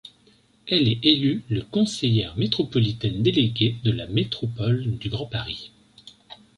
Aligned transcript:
Elle 0.65 0.87
est 0.87 1.05
élue 1.05 1.43
le 1.49 1.61
conseillère 1.61 2.35
métropolitaine 2.35 3.21
déléguée 3.21 3.75
de 3.83 3.91
la 3.91 4.07
métropole 4.07 4.97
du 4.97 5.09
Grand 5.11 5.27
Paris. 5.27 5.69